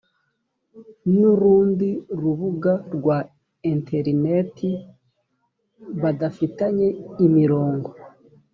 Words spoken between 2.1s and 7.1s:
rubuga rwa interineti badafitanye